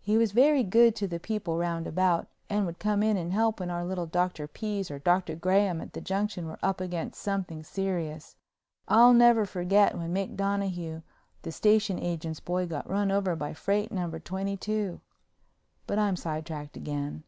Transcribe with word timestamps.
He 0.00 0.16
was 0.16 0.32
very 0.32 0.62
good 0.64 0.96
to 0.96 1.06
the 1.06 1.20
people 1.20 1.58
round 1.58 1.86
about, 1.86 2.28
and 2.48 2.64
would 2.64 2.78
come 2.78 3.02
in 3.02 3.18
and 3.18 3.30
help 3.30 3.60
when 3.60 3.70
our 3.70 3.84
little 3.84 4.06
Dr. 4.06 4.48
Pease, 4.48 4.90
or 4.90 4.98
Dr. 4.98 5.36
Graham, 5.36 5.82
at 5.82 5.92
the 5.92 6.00
Junction, 6.00 6.46
were 6.46 6.58
up 6.62 6.80
against 6.80 7.20
something 7.20 7.62
serious. 7.62 8.36
I'll 8.88 9.12
never 9.12 9.44
forget 9.44 9.98
when 9.98 10.14
Mick 10.14 10.34
Donahue, 10.34 11.02
the 11.42 11.52
station 11.52 11.98
agent's 11.98 12.40
boy, 12.40 12.66
got 12.68 12.88
run 12.88 13.10
over 13.10 13.36
by 13.36 13.52
Freight 13.52 13.92
No. 13.92 14.08
22. 14.10 14.98
But 15.86 15.98
I'm 15.98 16.16
sidetracked 16.16 16.78
again. 16.78 17.24